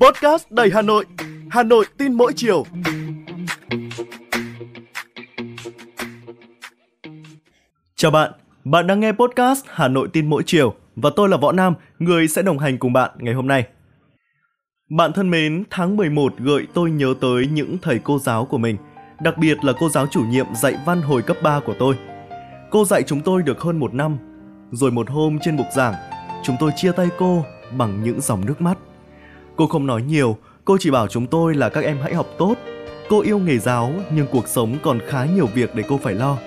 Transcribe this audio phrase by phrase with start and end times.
[0.00, 1.04] Podcast đầy Hà Nội,
[1.50, 2.64] Hà Nội tin mỗi chiều.
[7.96, 8.32] Chào bạn,
[8.64, 12.28] bạn đang nghe podcast Hà Nội tin mỗi chiều và tôi là Võ Nam, người
[12.28, 13.66] sẽ đồng hành cùng bạn ngày hôm nay.
[14.90, 18.76] Bạn thân mến, tháng 11 gợi tôi nhớ tới những thầy cô giáo của mình,
[19.20, 21.94] đặc biệt là cô giáo chủ nhiệm dạy văn hồi cấp 3 của tôi.
[22.70, 24.18] Cô dạy chúng tôi được hơn một năm,
[24.70, 25.94] rồi một hôm trên bục giảng,
[26.44, 27.44] chúng tôi chia tay cô
[27.76, 28.78] bằng những dòng nước mắt.
[29.56, 32.54] Cô không nói nhiều, cô chỉ bảo chúng tôi là các em hãy học tốt.
[33.08, 36.38] Cô yêu nghề giáo nhưng cuộc sống còn khá nhiều việc để cô phải lo.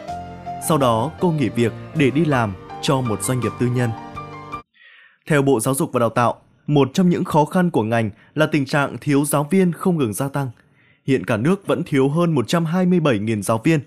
[0.67, 3.89] Sau đó cô nghỉ việc để đi làm cho một doanh nghiệp tư nhân.
[5.27, 8.45] Theo Bộ Giáo dục và Đào tạo, một trong những khó khăn của ngành là
[8.45, 10.49] tình trạng thiếu giáo viên không ngừng gia tăng.
[11.05, 13.79] Hiện cả nước vẫn thiếu hơn 127.000 giáo viên.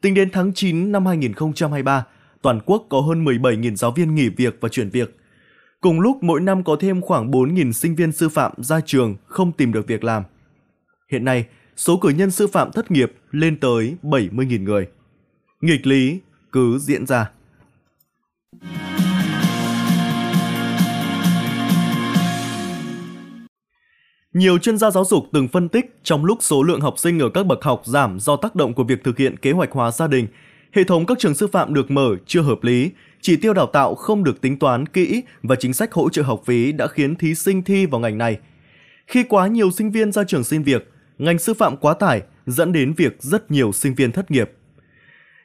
[0.00, 2.04] Tính đến tháng 9 năm 2023,
[2.42, 5.21] toàn quốc có hơn 17.000 giáo viên nghỉ việc và chuyển việc.
[5.82, 9.52] Cùng lúc mỗi năm có thêm khoảng 4.000 sinh viên sư phạm ra trường không
[9.52, 10.22] tìm được việc làm.
[11.10, 14.86] Hiện nay, số cử nhân sư phạm thất nghiệp lên tới 70.000 người.
[15.60, 16.20] Nghịch lý
[16.52, 17.30] cứ diễn ra.
[24.32, 27.28] Nhiều chuyên gia giáo dục từng phân tích trong lúc số lượng học sinh ở
[27.28, 30.06] các bậc học giảm do tác động của việc thực hiện kế hoạch hóa gia
[30.06, 30.26] đình,
[30.72, 32.90] hệ thống các trường sư phạm được mở chưa hợp lý,
[33.22, 36.42] chỉ tiêu đào tạo không được tính toán kỹ và chính sách hỗ trợ học
[36.46, 38.38] phí đã khiến thí sinh thi vào ngành này.
[39.06, 42.72] Khi quá nhiều sinh viên ra trường xin việc, ngành sư phạm quá tải dẫn
[42.72, 44.50] đến việc rất nhiều sinh viên thất nghiệp.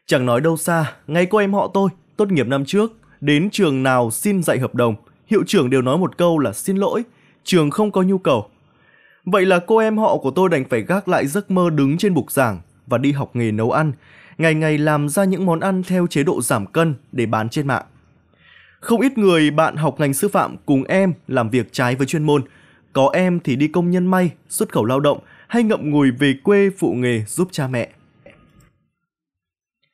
[0.05, 3.83] Chẳng nói đâu xa, ngay cô em họ tôi, tốt nghiệp năm trước, đến trường
[3.83, 4.95] nào xin dạy hợp đồng,
[5.27, 7.03] hiệu trưởng đều nói một câu là xin lỗi,
[7.43, 8.49] trường không có nhu cầu.
[9.25, 12.13] Vậy là cô em họ của tôi đành phải gác lại giấc mơ đứng trên
[12.13, 13.91] bục giảng và đi học nghề nấu ăn,
[14.37, 17.67] ngày ngày làm ra những món ăn theo chế độ giảm cân để bán trên
[17.67, 17.85] mạng.
[18.79, 22.23] Không ít người bạn học ngành sư phạm cùng em làm việc trái với chuyên
[22.23, 22.43] môn,
[22.93, 26.33] có em thì đi công nhân may, xuất khẩu lao động hay ngậm ngùi về
[26.43, 27.89] quê phụ nghề giúp cha mẹ.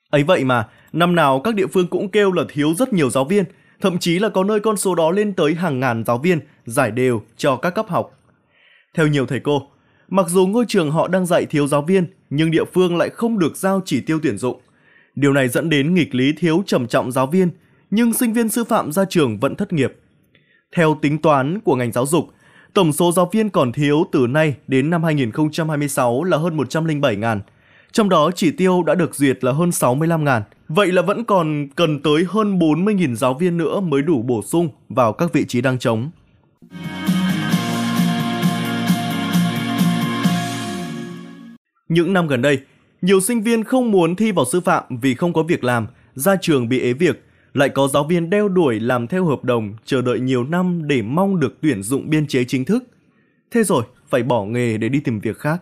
[0.09, 3.25] Ấy vậy mà, năm nào các địa phương cũng kêu là thiếu rất nhiều giáo
[3.25, 3.43] viên,
[3.81, 6.91] thậm chí là có nơi con số đó lên tới hàng ngàn giáo viên, giải
[6.91, 8.19] đều cho các cấp học.
[8.93, 9.67] Theo nhiều thầy cô,
[10.13, 13.39] mặc dù ngôi trường họ đang dạy thiếu giáo viên, nhưng địa phương lại không
[13.39, 14.61] được giao chỉ tiêu tuyển dụng.
[15.15, 17.49] Điều này dẫn đến nghịch lý thiếu trầm trọng giáo viên,
[17.91, 19.93] nhưng sinh viên sư phạm ra trường vẫn thất nghiệp.
[20.75, 22.29] Theo tính toán của ngành giáo dục,
[22.73, 27.39] tổng số giáo viên còn thiếu từ nay đến năm 2026 là hơn 107.000,
[27.91, 30.41] trong đó chỉ tiêu đã được duyệt là hơn 65.000.
[30.67, 34.69] Vậy là vẫn còn cần tới hơn 40.000 giáo viên nữa mới đủ bổ sung
[34.89, 36.09] vào các vị trí đang trống.
[41.93, 42.59] Những năm gần đây,
[43.01, 46.35] nhiều sinh viên không muốn thi vào sư phạm vì không có việc làm, ra
[46.41, 47.23] trường bị ế việc,
[47.53, 51.01] lại có giáo viên đeo đuổi làm theo hợp đồng, chờ đợi nhiều năm để
[51.01, 52.83] mong được tuyển dụng biên chế chính thức.
[53.51, 55.61] Thế rồi, phải bỏ nghề để đi tìm việc khác.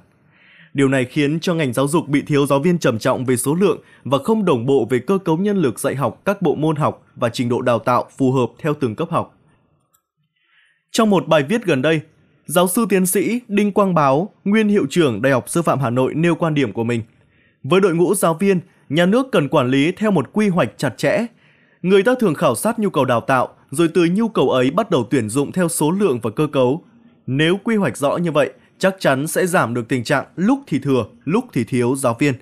[0.73, 3.55] Điều này khiến cho ngành giáo dục bị thiếu giáo viên trầm trọng về số
[3.55, 6.75] lượng và không đồng bộ về cơ cấu nhân lực dạy học các bộ môn
[6.75, 9.37] học và trình độ đào tạo phù hợp theo từng cấp học.
[10.91, 12.01] Trong một bài viết gần đây,
[12.45, 15.89] giáo sư tiến sĩ Đinh Quang Báo, nguyên hiệu trưởng Đại học Sư phạm Hà
[15.89, 17.01] Nội nêu quan điểm của mình.
[17.63, 18.59] Với đội ngũ giáo viên,
[18.89, 21.25] nhà nước cần quản lý theo một quy hoạch chặt chẽ.
[21.81, 24.89] Người ta thường khảo sát nhu cầu đào tạo, rồi từ nhu cầu ấy bắt
[24.89, 26.83] đầu tuyển dụng theo số lượng và cơ cấu.
[27.27, 30.79] Nếu quy hoạch rõ như vậy, chắc chắn sẽ giảm được tình trạng lúc thì
[30.79, 32.33] thừa, lúc thì thiếu giáo viên.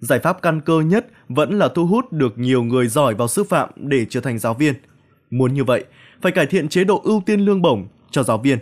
[0.00, 3.44] Giải pháp căn cơ nhất vẫn là thu hút được nhiều người giỏi vào sư
[3.44, 4.74] phạm để trở thành giáo viên.
[5.30, 5.84] Muốn như vậy,
[6.22, 8.58] phải cải thiện chế độ ưu tiên lương bổng cho giáo viên.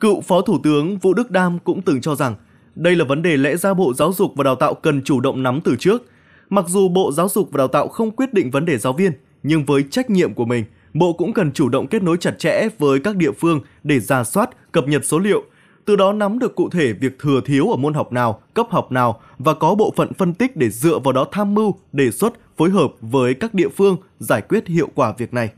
[0.00, 2.34] Cựu Phó Thủ tướng Vũ Đức Đam cũng từng cho rằng
[2.74, 5.42] đây là vấn đề lẽ ra Bộ Giáo dục và Đào tạo cần chủ động
[5.42, 6.02] nắm từ trước.
[6.50, 9.12] Mặc dù Bộ Giáo dục và Đào tạo không quyết định vấn đề giáo viên,
[9.42, 10.64] nhưng với trách nhiệm của mình,
[10.94, 14.24] Bộ cũng cần chủ động kết nối chặt chẽ với các địa phương để ra
[14.24, 15.44] soát, cập nhật số liệu,
[15.84, 18.92] từ đó nắm được cụ thể việc thừa thiếu ở môn học nào, cấp học
[18.92, 22.32] nào và có bộ phận phân tích để dựa vào đó tham mưu, đề xuất,
[22.56, 25.50] phối hợp với các địa phương giải quyết hiệu quả việc này.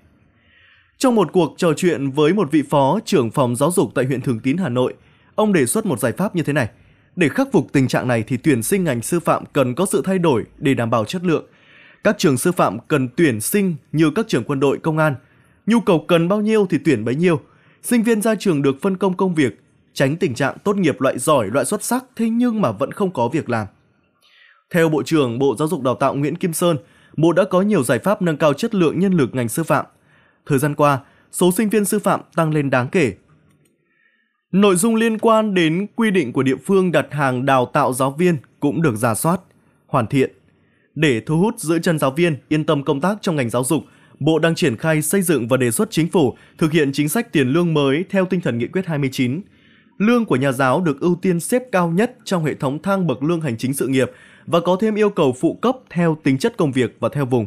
[1.01, 4.21] Trong một cuộc trò chuyện với một vị phó trưởng phòng giáo dục tại huyện
[4.21, 4.95] Thường Tín, Hà Nội,
[5.35, 6.69] ông đề xuất một giải pháp như thế này.
[7.17, 10.03] Để khắc phục tình trạng này thì tuyển sinh ngành sư phạm cần có sự
[10.05, 11.45] thay đổi để đảm bảo chất lượng.
[12.05, 15.15] Các trường sư phạm cần tuyển sinh như các trường quân đội, công an.
[15.67, 17.41] Nhu cầu cần bao nhiêu thì tuyển bấy nhiêu.
[17.83, 19.61] Sinh viên ra trường được phân công công việc,
[19.93, 23.13] tránh tình trạng tốt nghiệp loại giỏi, loại xuất sắc thế nhưng mà vẫn không
[23.13, 23.67] có việc làm.
[24.71, 26.77] Theo Bộ trưởng Bộ Giáo dục Đào tạo Nguyễn Kim Sơn,
[27.17, 29.87] Bộ đã có nhiều giải pháp nâng cao chất lượng nhân lực ngành sư phạm.
[30.47, 30.99] Thời gian qua,
[31.33, 33.13] số sinh viên sư phạm tăng lên đáng kể.
[34.53, 38.11] Nội dung liên quan đến quy định của địa phương đặt hàng đào tạo giáo
[38.11, 39.41] viên cũng được giả soát,
[39.87, 40.31] hoàn thiện.
[40.95, 43.83] Để thu hút giữ chân giáo viên yên tâm công tác trong ngành giáo dục,
[44.21, 47.33] Bộ đang triển khai xây dựng và đề xuất chính phủ thực hiện chính sách
[47.33, 49.41] tiền lương mới theo tinh thần nghị quyết 29.
[49.99, 53.23] Lương của nhà giáo được ưu tiên xếp cao nhất trong hệ thống thang bậc
[53.23, 54.11] lương hành chính sự nghiệp
[54.47, 57.47] và có thêm yêu cầu phụ cấp theo tính chất công việc và theo vùng.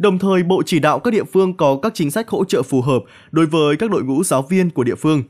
[0.00, 2.82] Đồng thời, Bộ chỉ đạo các địa phương có các chính sách hỗ trợ phù
[2.82, 5.22] hợp đối với các đội ngũ giáo viên của địa phương,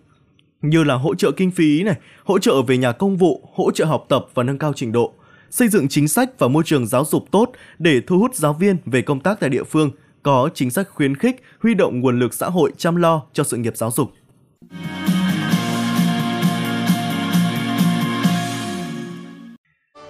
[0.63, 1.95] như là hỗ trợ kinh phí này,
[2.25, 5.13] hỗ trợ về nhà công vụ, hỗ trợ học tập và nâng cao trình độ,
[5.51, 8.77] xây dựng chính sách và môi trường giáo dục tốt để thu hút giáo viên
[8.87, 9.91] về công tác tại địa phương,
[10.23, 13.57] có chính sách khuyến khích, huy động nguồn lực xã hội chăm lo cho sự
[13.57, 14.13] nghiệp giáo dục.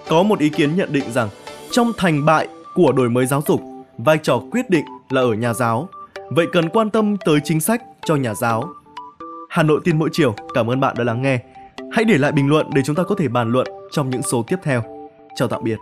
[0.09, 1.29] Có một ý kiến nhận định rằng
[1.71, 3.61] trong thành bại của đổi mới giáo dục,
[4.05, 5.89] vai trò quyết định là ở nhà giáo.
[6.31, 8.65] Vậy cần quan tâm tới chính sách cho nhà giáo.
[9.49, 11.39] Hà Nội tin mỗi chiều, cảm ơn bạn đã lắng nghe.
[11.93, 14.43] Hãy để lại bình luận để chúng ta có thể bàn luận trong những số
[14.43, 14.83] tiếp theo.
[15.35, 15.79] Chào tạm biệt.